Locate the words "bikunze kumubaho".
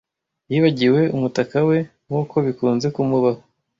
2.47-3.41